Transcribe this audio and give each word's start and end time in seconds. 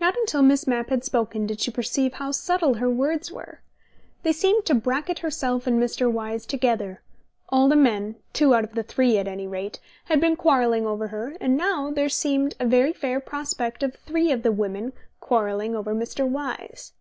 Not 0.00 0.16
until 0.16 0.40
Miss 0.40 0.66
Mapp 0.66 0.88
had 0.88 1.04
spoken 1.04 1.46
did 1.46 1.60
she 1.60 1.70
perceive 1.70 2.14
how 2.14 2.30
subtle 2.30 2.76
her 2.76 2.88
words 2.88 3.30
were. 3.30 3.60
They 4.22 4.32
seemed 4.32 4.64
to 4.64 4.74
bracket 4.74 5.18
herself 5.18 5.66
and 5.66 5.78
Mr. 5.78 6.10
Wyse 6.10 6.46
together: 6.46 7.02
all 7.50 7.68
the 7.68 7.76
men 7.76 8.16
(two 8.32 8.54
out 8.54 8.64
of 8.64 8.72
the 8.74 8.82
three, 8.82 9.18
at 9.18 9.28
any 9.28 9.46
rate) 9.46 9.78
had 10.06 10.22
been 10.22 10.36
quarrelling 10.36 10.86
over 10.86 11.08
her, 11.08 11.36
and 11.38 11.54
now 11.58 11.90
there 11.90 12.08
seemed 12.08 12.54
a 12.58 12.64
very 12.64 12.94
fair 12.94 13.20
prospect 13.20 13.82
of 13.82 13.94
three 13.96 14.32
of 14.32 14.42
the 14.42 14.52
women 14.52 14.94
quarrelling 15.20 15.76
over 15.76 15.94
Mr. 15.94 16.26
Wyse. 16.26 16.94